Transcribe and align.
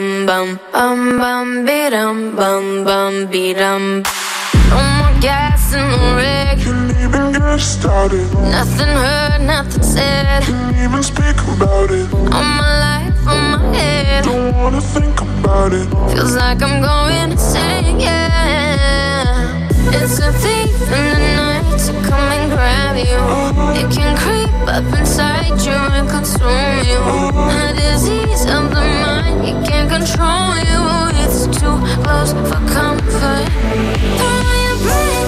bam 0.00 0.58
bum, 1.18 1.64
be 1.66 1.90
bam 1.90 2.34
bum 2.34 2.84
bum, 2.84 3.26
be 3.26 3.52
bam 3.52 4.02
No 4.70 4.78
more 4.96 5.20
gas 5.20 5.74
in 5.74 5.84
the 5.92 6.00
rig. 6.16 6.64
Can't 6.64 6.90
even 7.04 7.32
get 7.32 7.60
started. 7.60 8.26
Nothing 8.56 8.94
heard, 9.04 9.42
nothing 9.42 9.82
said. 9.82 10.42
Can't 10.44 10.76
even 10.84 11.02
speak 11.02 11.38
about 11.54 11.90
it. 11.90 12.08
All 12.14 12.46
my 12.60 12.72
life 12.86 13.26
on 13.26 13.42
my 13.52 13.76
head. 13.76 14.24
Don't 14.24 14.54
wanna 14.56 14.80
think 14.80 15.20
about 15.20 15.72
it. 15.74 15.88
Feels 16.12 16.36
like 16.36 16.62
I'm 16.62 16.80
going 16.80 17.32
insane, 17.32 18.00
yeah. 18.00 19.68
It's 19.98 20.18
a 20.20 20.32
thief 20.32 20.80
in 20.96 21.04
the 21.12 21.18
night 21.36 21.41
come 22.12 22.32
and 22.36 22.50
grab 22.52 22.96
you. 22.96 23.20
It 23.80 23.88
can 23.96 24.12
creep 24.22 24.52
up 24.68 24.84
inside 24.98 25.56
you 25.66 25.78
and 25.96 26.06
consume 26.08 26.76
you. 26.90 27.00
A 27.60 27.72
disease 27.82 28.44
of 28.56 28.64
the 28.74 28.84
mind, 29.02 29.38
it 29.50 29.58
can't 29.66 29.88
control 29.96 30.52
you. 30.68 30.80
It's 31.22 31.40
too 31.58 31.76
close 32.04 32.32
for 32.48 32.60
comfort. 32.76 33.48
Throw 34.18 34.50
your 34.64 34.76
break, 34.84 35.26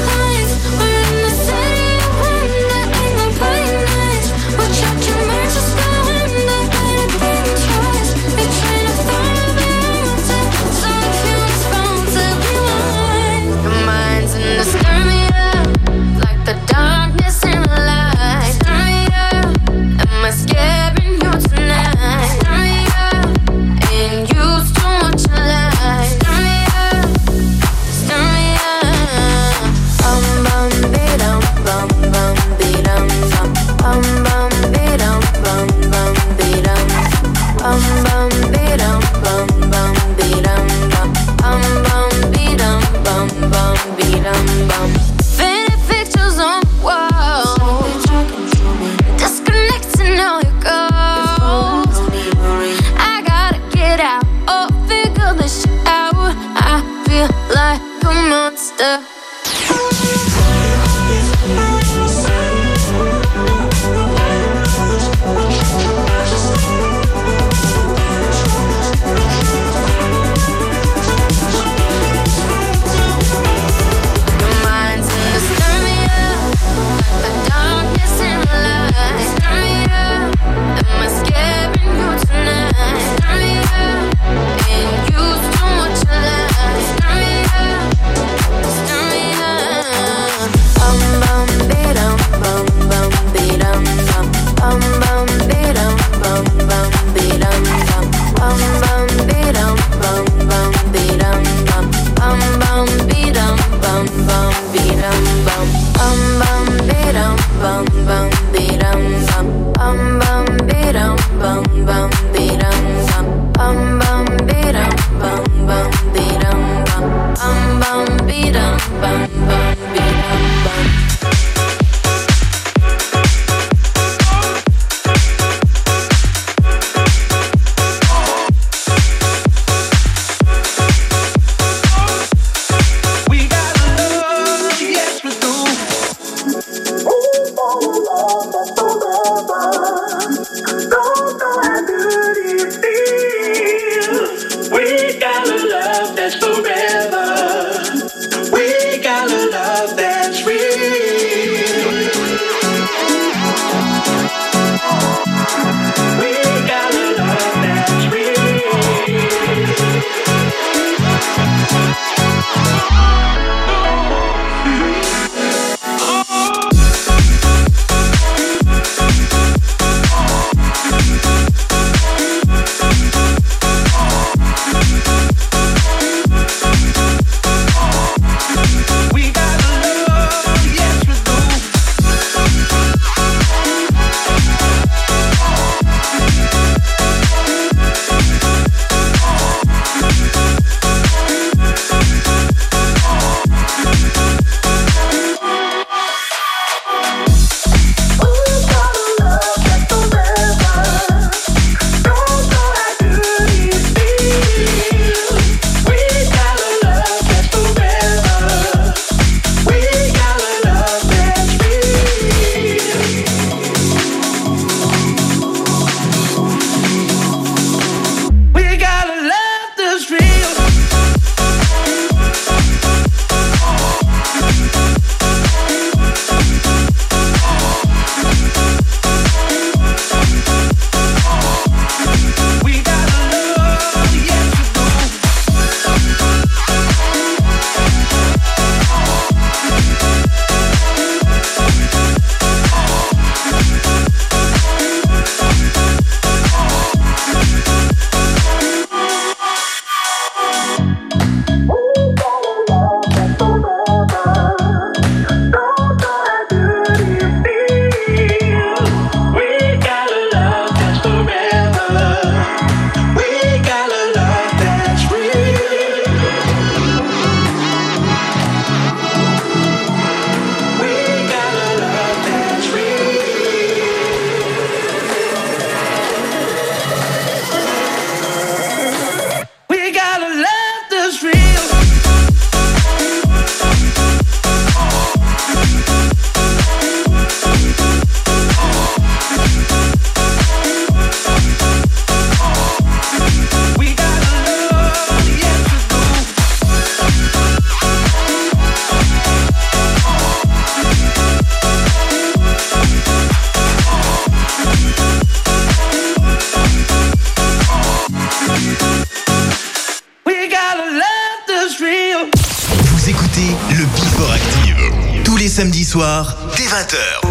soir, 315.94 316.34
dès 316.56 316.64
20h. 316.64 317.23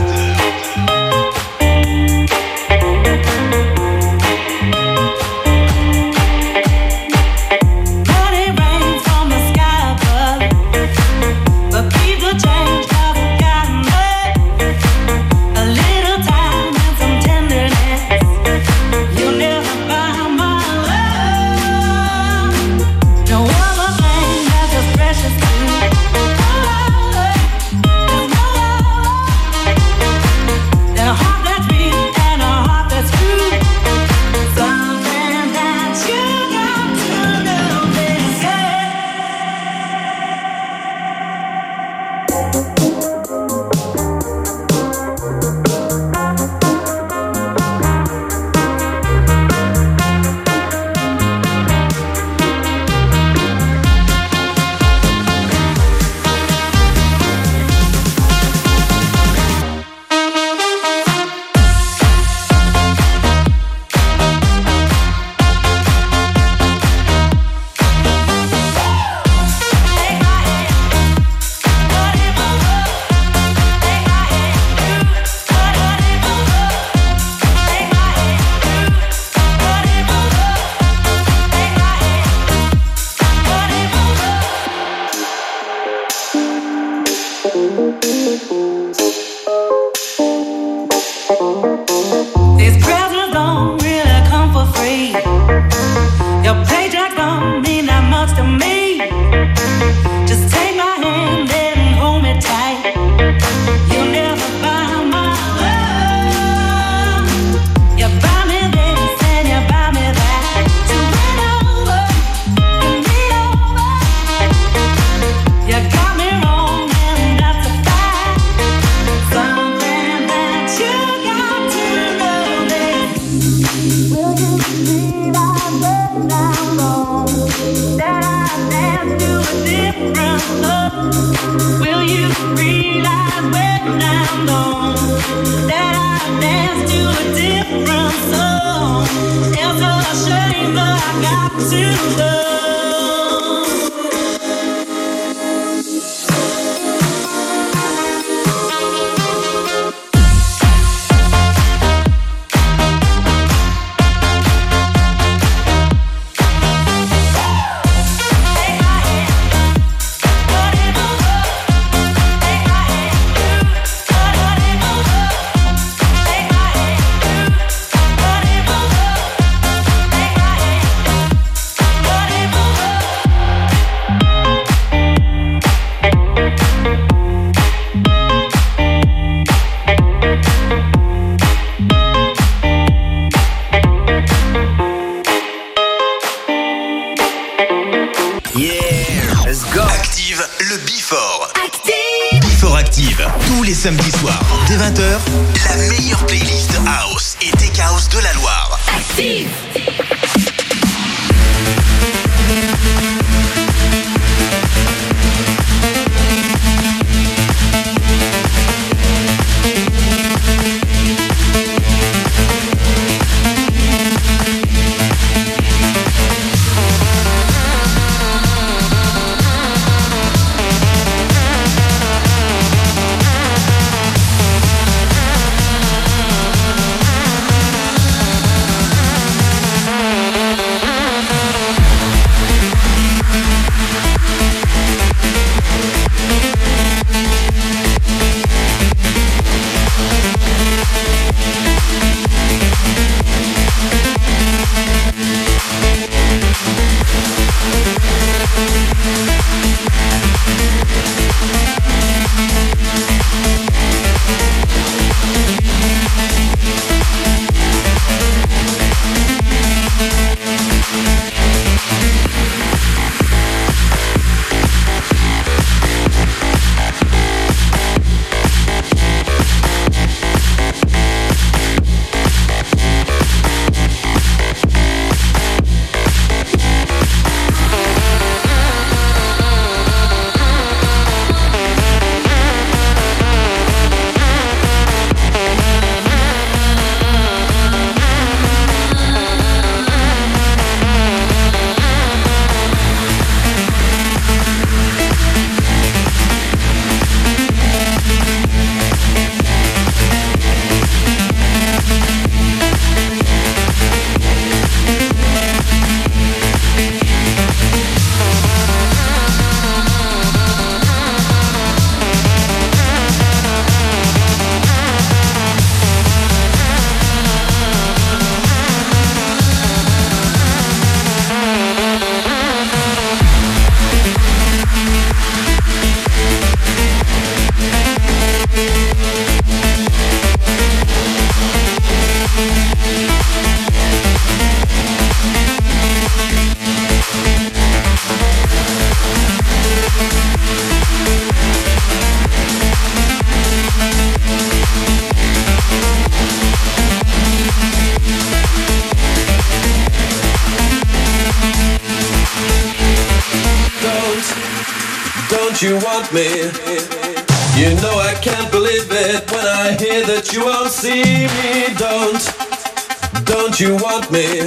You 363.64 363.76
want 363.76 364.12
me? 364.12 364.43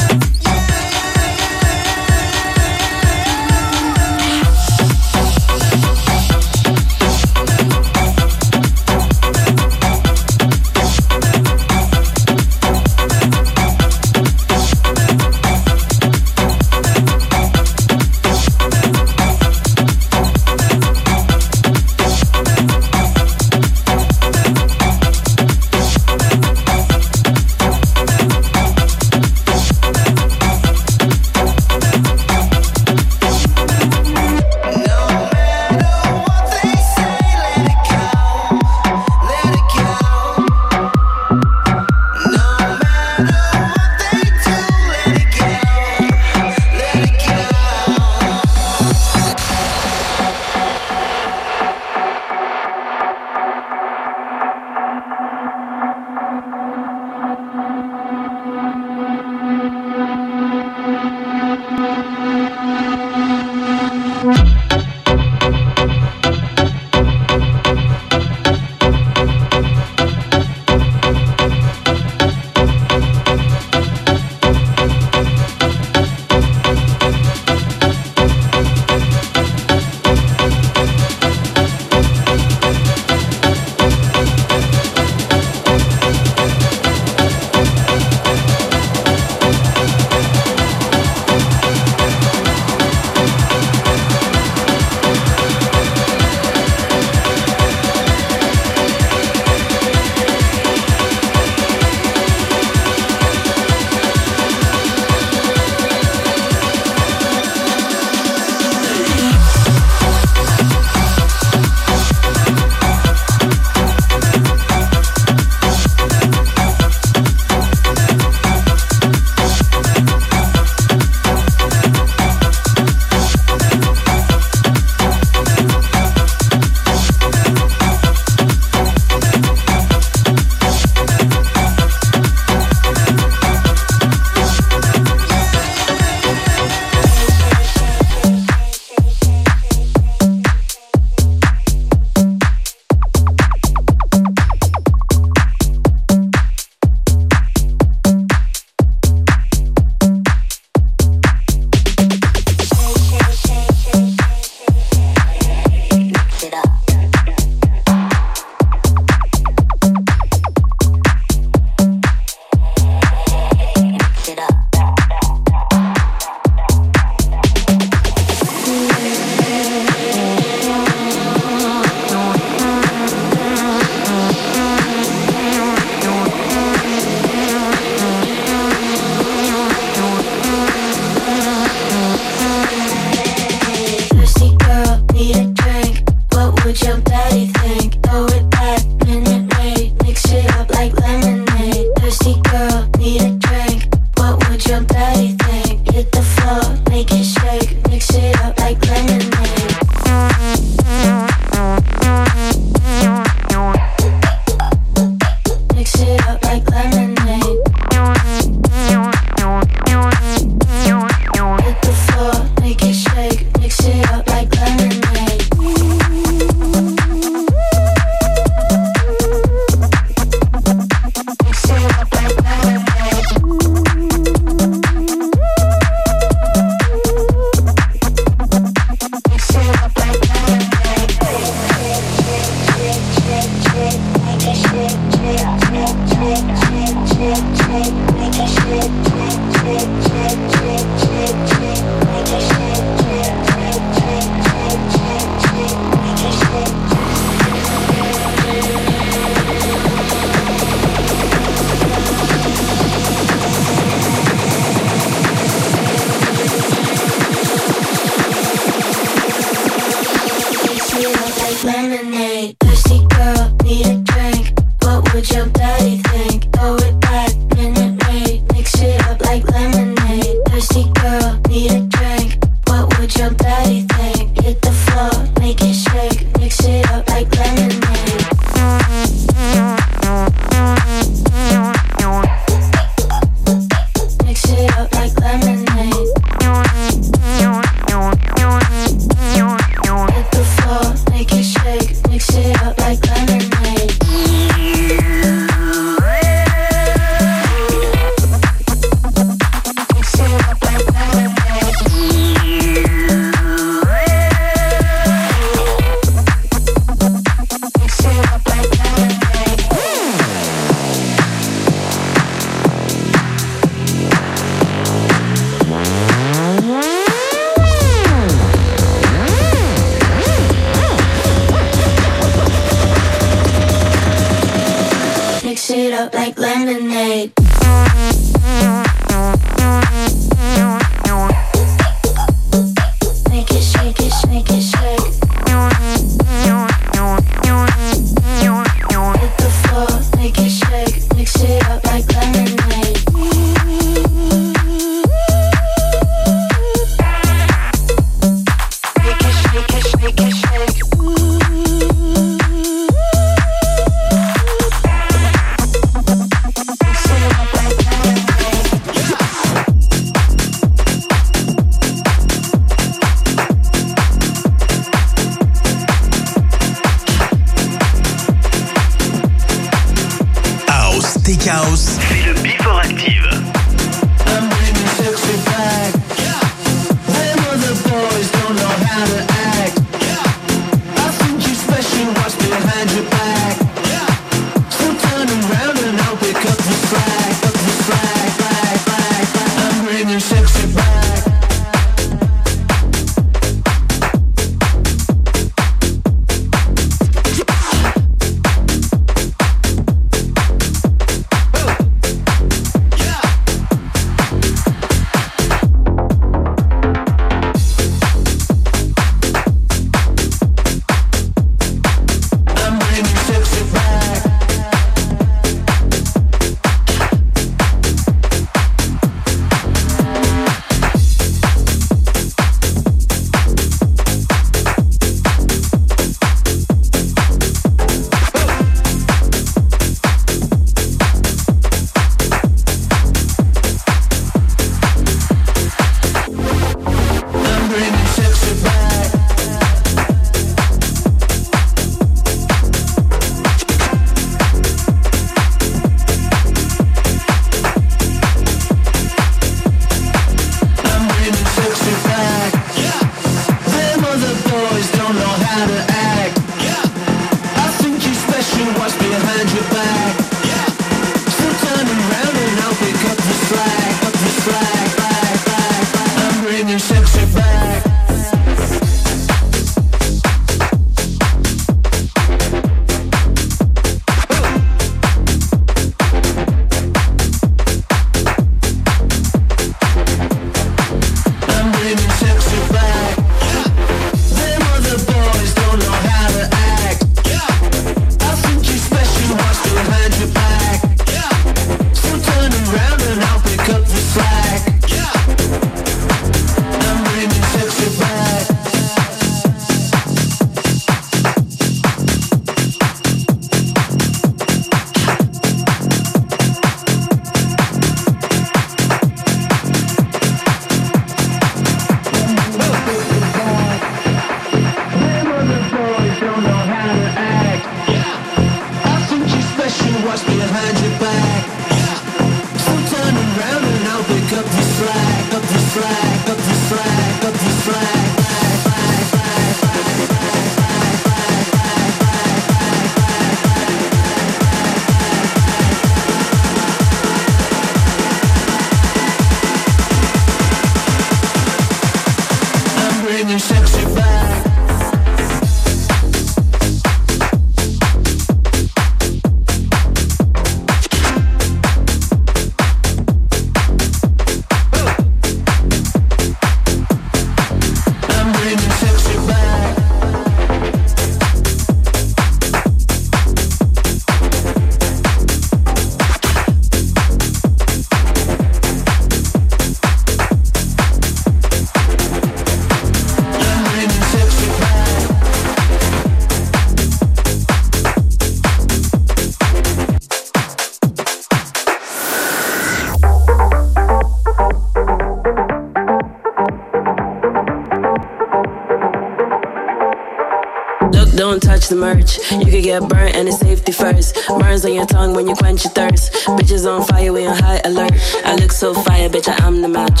Get 592.62 592.88
burnt 592.88 593.14
and 593.14 593.28
it's 593.28 593.38
safety 593.38 593.72
first. 593.72 594.16
Burns 594.28 594.64
on 594.64 594.74
your 594.74 594.86
tongue 594.86 595.14
when 595.14 595.28
you 595.28 595.34
quench 595.34 595.64
your 595.64 595.72
thirst. 595.72 596.12
Bitches 596.38 596.66
on 596.66 596.84
fire, 596.86 597.12
we 597.12 597.26
on 597.26 597.36
high 597.36 597.60
alert. 597.64 597.92
I 598.24 598.36
look 598.36 598.52
so 598.52 598.74
fire, 598.74 599.08
bitch, 599.08 599.28
I 599.28 599.46
am 599.46 599.62
the 599.62 599.68
match. 599.68 600.00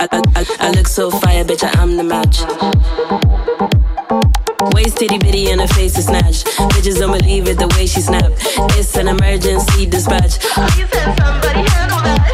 I, 0.00 0.08
I, 0.12 0.46
I, 0.60 0.70
look 0.70 0.88
so 0.88 1.10
fire, 1.10 1.44
bitch, 1.44 1.62
I 1.62 1.82
am 1.82 1.96
the 1.96 2.04
match. 2.04 2.42
Waist 4.74 4.98
titty 4.98 5.18
bitty 5.18 5.50
and 5.50 5.60
her 5.60 5.68
face 5.68 5.98
is 5.98 6.06
snatched. 6.06 6.46
Bitches 6.72 6.98
don't 6.98 7.16
believe 7.18 7.48
it 7.48 7.58
the 7.58 7.68
way 7.76 7.86
she 7.86 8.00
snapped. 8.00 8.34
It's 8.78 8.96
an 8.96 9.08
emergency 9.08 9.86
dispatch. 9.86 10.42
You 10.76 10.86
said 10.86 11.16
somebody. 11.18 11.79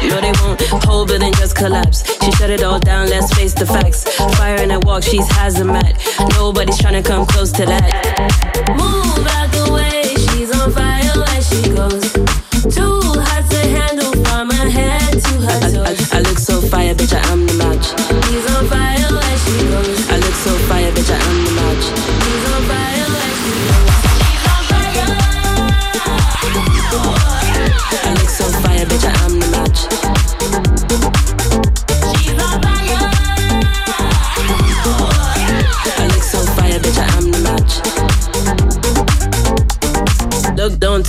No, 0.03 0.21
they 0.21 0.31
won't. 0.41 0.61
Whole 0.85 1.05
building 1.05 1.33
just 1.33 1.55
collapse. 1.55 2.03
She 2.23 2.31
shut 2.33 2.49
it 2.49 2.63
all 2.63 2.79
down. 2.79 3.09
Let's 3.09 3.33
face 3.33 3.53
the 3.53 3.65
facts. 3.65 4.03
Fire 4.37 4.61
in 4.61 4.69
her 4.69 4.79
walk, 4.79 5.03
she's 5.03 5.27
hazmat. 5.27 5.97
Nobody's 6.37 6.77
trying 6.79 7.01
to 7.01 7.07
come 7.07 7.25
close 7.25 7.51
to 7.53 7.65
that. 7.65 7.91
Move 8.69 9.27
out 9.37 9.51
the 9.51 9.73
way. 9.73 10.03
She's 10.27 10.51
on 10.59 10.71
fire 10.71 11.13
where 11.15 11.41
she 11.41 11.69
goes. 11.75 12.46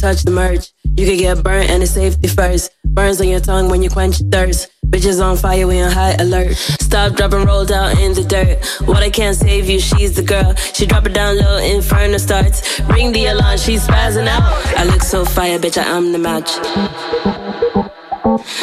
Touch 0.00 0.22
the 0.22 0.30
merch. 0.30 0.72
You 0.96 1.06
could 1.06 1.18
get 1.18 1.42
burnt 1.42 1.70
and 1.70 1.82
it's 1.82 1.92
safety 1.92 2.28
first. 2.28 2.70
Burns 2.84 3.20
on 3.20 3.28
your 3.28 3.40
tongue 3.40 3.68
when 3.68 3.82
you 3.82 3.90
quench 3.90 4.18
thirst. 4.30 4.68
Bitches 4.86 5.22
on 5.22 5.36
fire, 5.36 5.66
we 5.66 5.80
on 5.80 5.92
high 5.92 6.14
alert. 6.14 6.56
Stop, 6.56 7.14
drop, 7.14 7.32
and 7.34 7.44
roll 7.44 7.64
down 7.64 7.98
in 7.98 8.14
the 8.14 8.24
dirt. 8.24 8.64
What 8.88 9.02
I 9.02 9.10
can't 9.10 9.36
save 9.36 9.68
you, 9.68 9.80
she's 9.80 10.16
the 10.16 10.22
girl. 10.22 10.54
She 10.54 10.86
drop 10.86 11.04
it 11.04 11.12
down 11.12 11.36
low, 11.36 11.58
inferno 11.58 12.16
starts. 12.16 12.80
Ring 12.80 13.12
the 13.12 13.26
alarm, 13.26 13.58
she's 13.58 13.86
spazzing 13.86 14.26
out. 14.26 14.42
I 14.78 14.84
look 14.84 15.02
so 15.02 15.24
fire, 15.26 15.58
bitch, 15.58 15.76
I 15.76 15.84
am 15.84 16.12
the 16.12 16.18
match. 16.18 16.50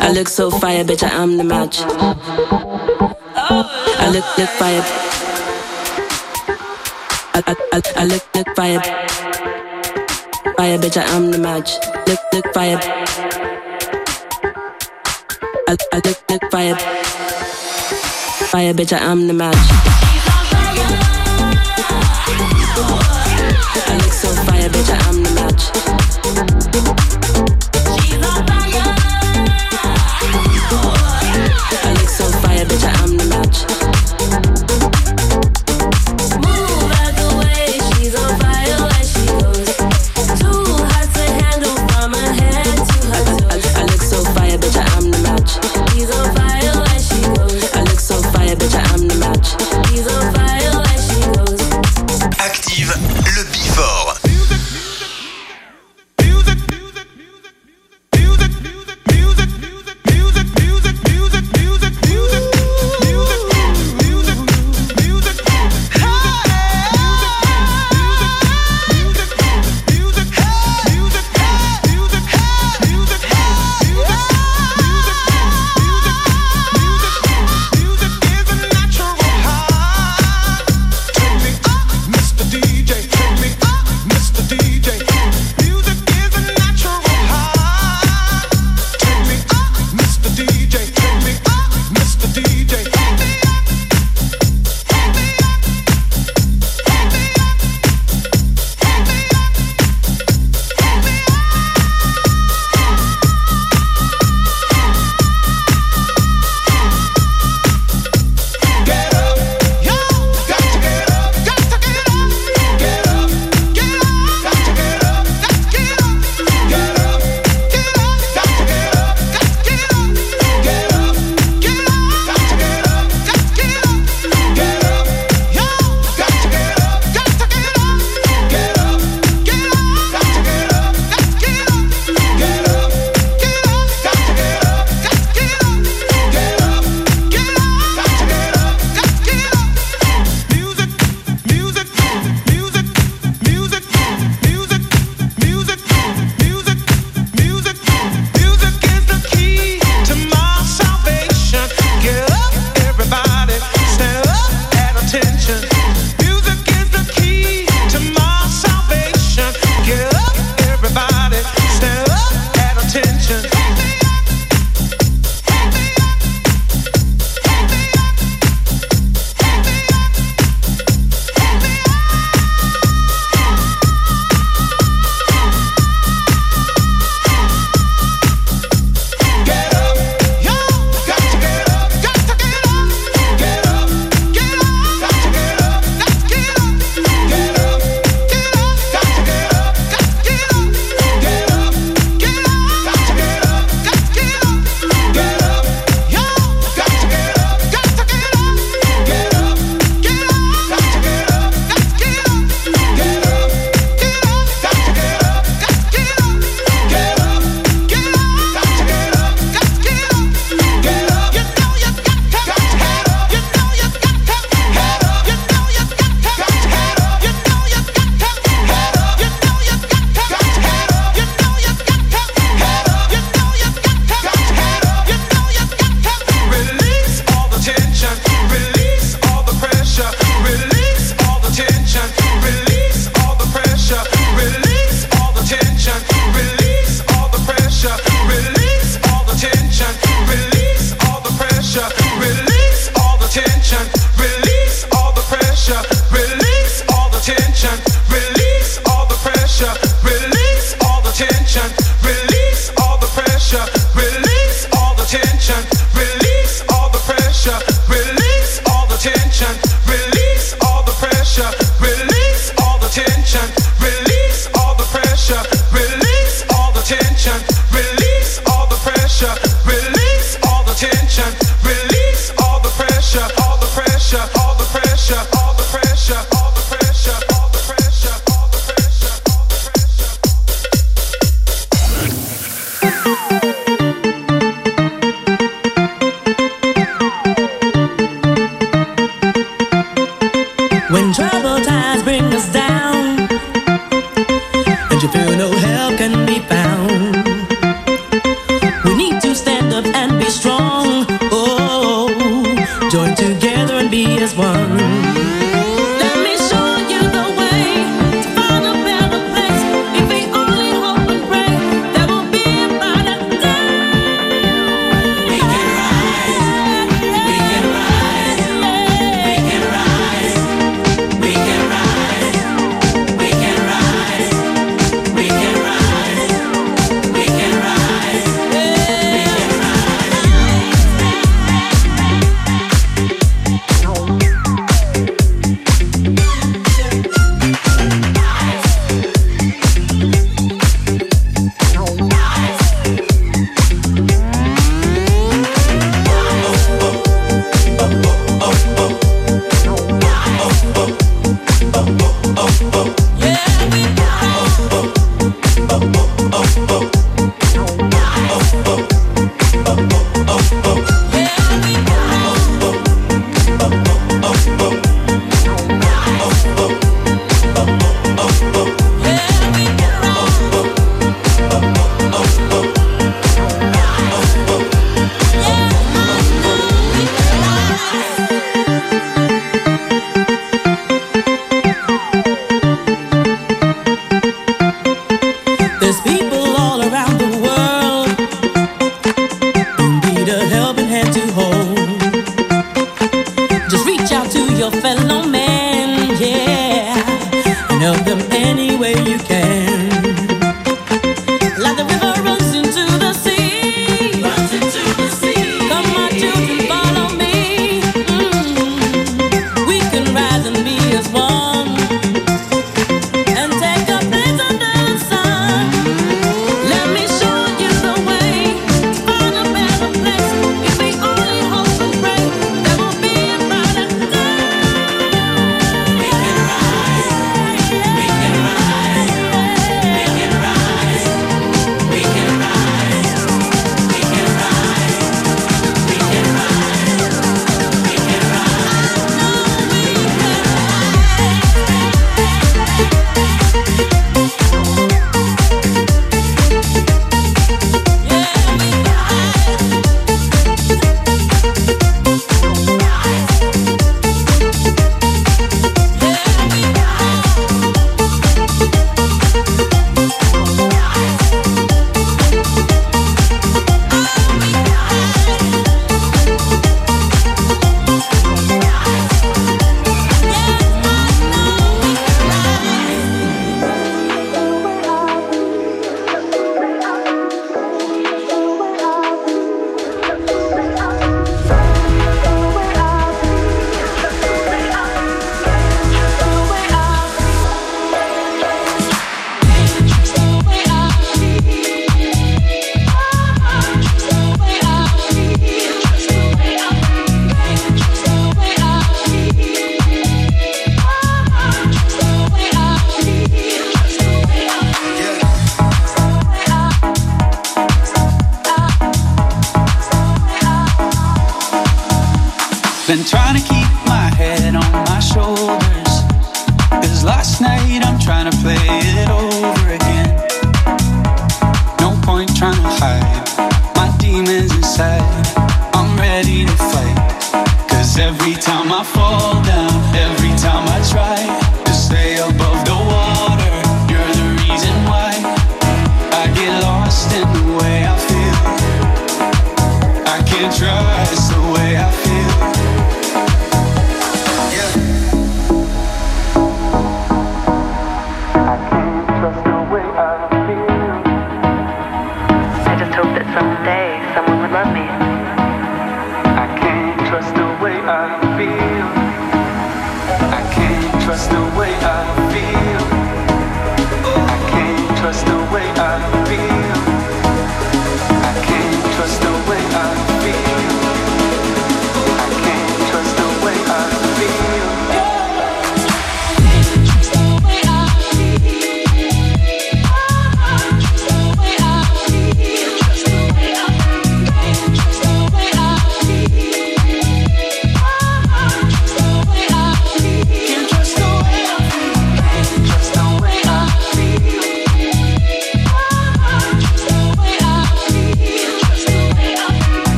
I 0.00 0.12
look 0.12 0.28
so 0.28 0.50
fire, 0.50 0.84
bitch, 0.84 1.02
I 1.02 1.10
am 1.22 1.36
the 1.36 1.44
match. 1.44 1.80
I 3.38 4.08
look, 4.10 4.38
look 4.38 4.48
fire. 4.50 4.82
I, 7.34 7.42
I, 7.46 7.54
I, 7.72 7.82
I 7.96 8.04
look, 8.04 8.34
look 8.34 8.56
fire 8.56 9.65
fire, 10.56 10.78
bitch, 10.78 10.96
I 10.96 11.04
am 11.14 11.30
the 11.30 11.38
match. 11.38 11.70
Look, 12.06 12.18
look, 12.32 12.54
fire. 12.54 12.78
I, 15.68 15.76
I 15.92 15.96
look, 16.04 16.30
look, 16.30 16.50
fire. 16.50 16.76
Fire, 18.50 18.74
bitch, 18.74 18.92
I 18.92 18.98
am 18.98 19.26
the 19.26 19.34
match. 19.34 19.56
I 23.88 23.98
look 24.02 24.12
so 24.12 24.28
fire, 24.46 24.68
bitch, 24.70 24.90
I 24.90 25.08
am 25.08 25.22
the 25.22 25.30
match. 25.34 25.62
I 31.84 31.92
look 31.92 32.08
so 32.08 32.24
fire, 32.40 32.64
bitch, 32.64 32.84
I 32.84 33.02
am 33.02 33.05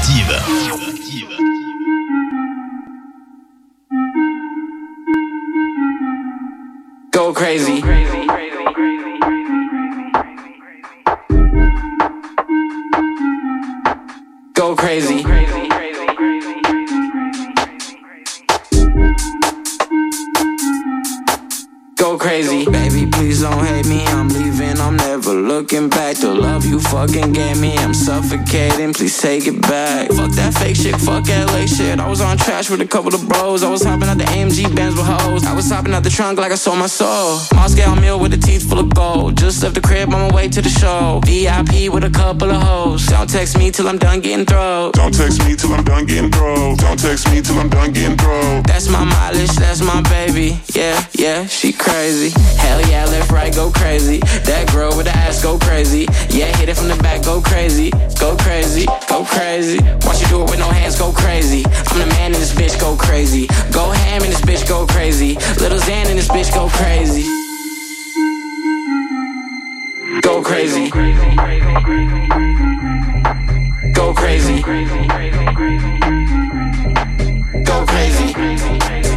Active. 0.00 0.30
Go 7.10 7.32
crazy. 7.32 7.80
Go 7.80 8.17
take 29.28 29.46
it 29.46 29.60
back. 29.60 29.97
I 32.58 32.60
was 32.60 32.70
on 32.72 32.78
trash 32.78 32.78
with 32.78 32.88
a 32.88 32.90
couple 32.90 33.14
of 33.14 33.28
bros. 33.28 33.62
I 33.62 33.70
was 33.70 33.84
hopping 33.84 34.08
out 34.08 34.18
the 34.18 34.24
AMG 34.24 34.74
Benz 34.74 34.96
with 34.96 35.06
hoes. 35.06 35.44
I 35.44 35.54
was 35.54 35.70
hopping 35.70 35.94
out 35.94 36.02
the 36.02 36.10
trunk 36.10 36.40
like 36.40 36.50
I 36.50 36.56
sold 36.56 36.78
my 36.78 36.88
soul. 36.88 37.38
Moscow 37.54 37.94
Mule 37.94 38.18
with 38.18 38.34
a 38.34 38.36
teeth 38.36 38.68
full 38.68 38.80
of 38.80 38.92
gold. 38.94 39.36
Just 39.36 39.62
left 39.62 39.76
the 39.76 39.80
crib 39.80 40.12
on 40.12 40.28
my 40.28 40.34
way 40.34 40.48
to 40.48 40.60
the 40.60 40.68
show. 40.68 41.20
VIP 41.24 41.92
with 41.92 42.02
a 42.02 42.10
couple 42.10 42.50
of 42.50 42.60
hoes. 42.60 43.06
Don't 43.06 43.30
text 43.30 43.56
me 43.56 43.70
till 43.70 43.86
I'm 43.86 43.98
done 43.98 44.20
getting 44.20 44.44
throw. 44.44 44.90
Don't 44.92 45.14
text 45.14 45.38
me 45.46 45.54
till 45.54 45.72
I'm 45.72 45.84
done 45.84 46.06
getting 46.06 46.32
throw. 46.32 46.74
Don't 46.74 46.98
text 46.98 47.30
me 47.30 47.40
till 47.40 47.58
I'm 47.60 47.68
done 47.68 47.92
getting 47.92 48.16
throw. 48.16 48.62
That's 48.62 48.88
my 48.88 49.04
mileage. 49.04 49.54
That's 49.54 49.80
my 49.80 50.02
baby. 50.10 50.60
Yeah, 50.74 50.98
yeah, 51.12 51.46
she 51.46 51.72
crazy. 51.72 52.30
Hell 52.58 52.80
yeah, 52.90 53.04
left, 53.04 53.30
right, 53.30 53.54
go 53.54 53.70
crazy. 53.70 54.18
That 54.50 54.68
girl 54.72 54.96
with 54.96 55.06
the 55.06 55.14
ass 55.14 55.42
go 55.42 55.58
crazy. 55.58 56.08
Yeah, 56.30 56.50
hit 56.56 56.68
it 56.68 56.76
from 56.76 56.88
the 56.88 56.96
back, 56.96 57.22
go 57.22 57.40
crazy. 57.40 57.90
Go 58.18 58.36
crazy, 58.36 58.86
go 59.08 59.24
crazy. 59.24 59.78
Watch 60.02 60.20
you 60.22 60.26
do 60.26 60.42
it 60.42 60.50
with 60.50 60.58
no 60.58 60.68
hands, 60.70 60.98
go 60.98 61.12
crazy. 61.12 61.62
I'm 61.64 61.98
the 62.00 62.06
man 62.18 62.34
in 62.34 62.47
this 62.48 62.74
bitch, 62.74 62.80
go 62.80 62.96
crazy. 62.96 63.46
Go 63.72 63.90
ham 63.90 64.22
in 64.22 64.30
this 64.30 64.40
bitch, 64.40 64.68
go 64.68 64.86
crazy. 64.86 65.34
Little 65.60 65.78
Xan 65.78 66.10
in 66.10 66.16
this 66.16 66.28
bitch, 66.28 66.52
go 66.52 66.68
crazy. 66.68 67.24
Go 70.22 70.42
crazy. 70.42 70.90
Go 73.92 74.14
crazy. 74.14 74.62
Go 74.62 74.74
crazy. 74.74 75.12
Go 77.64 77.86
crazy. 77.86 79.07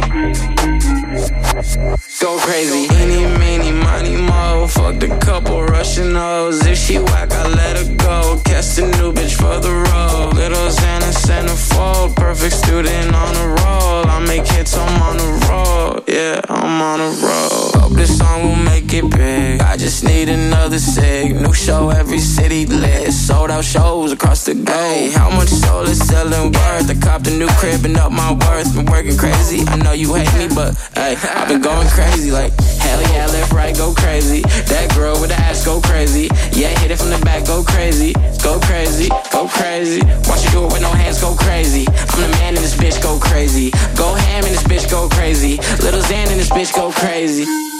Go 2.20 2.38
crazy, 2.38 2.86
any, 2.94 3.26
meeny, 3.38 3.72
money, 3.72 4.16
mo. 4.16 4.68
Fuck 4.68 5.00
the 5.00 5.08
couple 5.20 5.64
Russian 5.64 6.14
hoes. 6.14 6.64
If 6.64 6.78
she 6.78 6.98
whack, 6.98 7.32
I 7.32 7.48
let 7.48 7.76
her 7.76 7.94
go. 7.96 8.40
Cast 8.44 8.78
a 8.78 8.82
new 8.82 9.12
bitch 9.12 9.34
for 9.34 9.58
the 9.58 9.72
road. 9.72 10.34
Little 10.34 10.68
Xana 10.68 11.12
centerfold. 11.26 12.14
Perfect 12.14 12.54
student 12.54 13.14
on 13.14 13.34
a 13.36 13.48
roll. 13.48 14.06
I 14.06 14.24
make 14.26 14.46
hits, 14.46 14.76
I'm 14.76 15.02
on 15.02 15.18
a 15.18 15.30
roll. 15.48 16.04
Yeah, 16.06 16.40
I'm 16.48 16.80
on 16.80 17.00
a 17.00 17.10
roll. 17.26 17.51
Hope 17.74 17.92
this 17.92 18.18
song 18.18 18.42
will 18.44 18.56
make 18.56 18.92
it 18.92 19.08
big. 19.10 19.60
I 19.60 19.76
just 19.76 20.04
need 20.04 20.28
another 20.28 20.78
sig. 20.78 21.34
New 21.34 21.52
show, 21.52 21.90
every 21.90 22.18
city 22.18 22.66
lit. 22.66 23.12
Sold 23.12 23.50
out 23.50 23.64
shows 23.64 24.12
across 24.12 24.44
the 24.44 24.54
globe. 24.54 25.12
How 25.12 25.30
much 25.30 25.48
soul 25.48 25.82
is 25.82 25.98
selling 26.06 26.52
worth? 26.52 26.90
I 26.90 26.94
copped 27.00 27.26
a 27.26 27.30
new 27.30 27.48
crib 27.58 27.84
and 27.84 27.96
up 27.96 28.12
my 28.12 28.32
worth. 28.32 28.74
Been 28.74 28.86
working 28.86 29.16
crazy. 29.16 29.64
I 29.66 29.76
know 29.76 29.92
you 29.92 30.14
hate 30.14 30.32
me, 30.36 30.54
but 30.54 30.74
hey, 30.94 31.16
I've 31.16 31.48
been 31.48 31.62
going 31.62 31.88
crazy. 31.88 32.30
Like, 32.30 32.52
hell 32.80 33.00
yeah, 33.12 33.26
left, 33.26 33.52
right, 33.52 33.76
go 33.76 33.94
crazy. 33.94 34.42
That 34.68 34.92
girl 34.94 35.20
with 35.20 35.30
the 35.30 35.36
ass 35.36 35.64
go 35.64 35.80
crazy. 35.80 36.28
Yeah, 36.52 36.68
hit 36.80 36.90
it 36.90 36.98
from 36.98 37.10
the 37.10 37.18
back, 37.24 37.46
go 37.46 37.62
crazy. 37.62 38.12
Go 38.42 38.58
crazy, 38.60 39.08
go 39.32 39.48
crazy. 39.48 40.02
Watch 40.28 40.44
you 40.44 40.50
do 40.50 40.64
it 40.66 40.72
with 40.72 40.82
no 40.82 40.90
hands, 40.90 41.20
go 41.20 41.34
crazy. 41.34 41.86
I'm 41.88 42.20
the 42.20 42.28
man 42.38 42.56
in 42.56 42.62
this 42.62 42.76
bitch, 42.76 43.02
go 43.02 43.18
crazy. 43.18 43.70
Go 43.96 44.14
ham 44.14 44.44
in 44.44 44.52
this 44.52 44.64
bitch, 44.64 44.90
go 44.90 45.08
crazy. 45.08 45.56
Little 45.82 46.00
Xan 46.00 46.30
in 46.30 46.38
this 46.38 46.50
bitch, 46.50 46.74
go 46.74 46.90
crazy. 46.92 47.71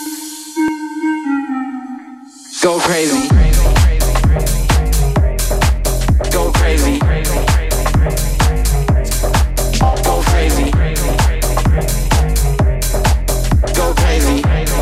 Go 2.62 2.78
crazy. 2.78 3.28
Go 6.30 6.52
crazy. 6.52 7.01
Go 10.05 10.22
crazy. 10.22 10.70
Go 13.74 13.94
crazy. 13.94 14.82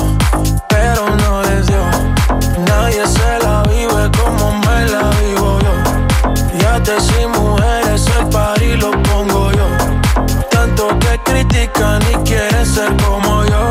hombres 6.97 7.27
mujeres, 7.39 8.05
el 8.19 8.27
party 8.29 8.75
lo 8.77 8.91
pongo 9.03 9.51
yo. 9.51 9.67
Tanto 10.49 10.89
que 10.99 11.19
critican 11.23 12.01
y 12.11 12.15
quieren 12.27 12.65
ser 12.65 12.95
como 12.97 13.45
yo 13.45 13.70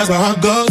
Cause 0.00 0.08
my 0.08 0.16
heart 0.16 0.40
goes. 0.40 0.69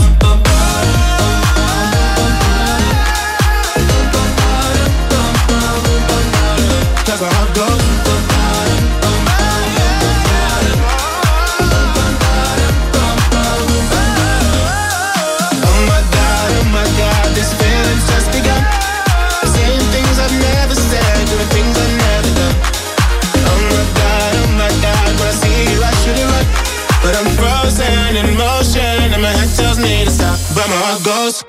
Goes. 31.04 31.49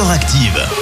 Active. 0.00 0.81